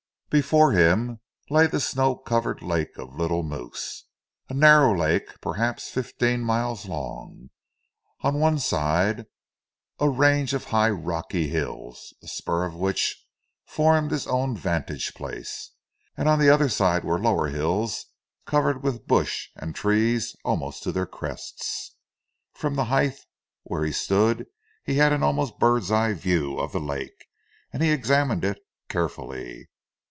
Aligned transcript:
Before 0.31 0.71
him 0.71 1.19
lay 1.49 1.67
the 1.67 1.81
snow 1.81 2.15
covered 2.15 2.61
lake 2.61 2.97
of 2.97 3.11
the 3.11 3.17
Little 3.17 3.43
Moose, 3.43 4.05
a 4.47 4.53
narrow 4.53 4.97
lake 4.97 5.27
perhaps 5.41 5.89
fifteen 5.89 6.39
miles 6.41 6.85
long. 6.85 7.49
On 8.21 8.39
one 8.39 8.57
side 8.57 9.17
ran 9.17 9.27
a 9.99 10.09
range 10.09 10.53
of 10.53 10.63
high 10.63 10.89
rocky 10.89 11.49
hills, 11.49 12.13
a 12.23 12.29
spur 12.29 12.63
of 12.63 12.75
which 12.75 13.27
formed 13.65 14.11
his 14.11 14.25
own 14.25 14.55
vantage 14.55 15.13
place, 15.15 15.71
and 16.15 16.29
on 16.29 16.39
the 16.39 16.49
other 16.49 16.69
side 16.69 17.03
were 17.03 17.19
lower 17.19 17.47
hills 17.49 18.05
covered 18.45 18.81
with 18.83 19.07
bush 19.07 19.49
and 19.57 19.75
trees 19.75 20.37
almost 20.45 20.81
to 20.83 20.93
their 20.93 21.05
crests. 21.05 21.97
From 22.53 22.75
the 22.75 22.85
height 22.85 23.19
where 23.63 23.83
he 23.83 23.91
stood 23.91 24.47
he 24.85 24.95
had 24.95 25.11
an 25.11 25.23
almost 25.23 25.59
bird's 25.59 25.91
eye 25.91 26.13
view 26.13 26.57
of 26.57 26.71
the 26.71 26.79
lake, 26.79 27.25
and 27.73 27.83
he 27.83 27.89
examined 27.91 28.45
it 28.45 28.61
carefully. 28.87 29.67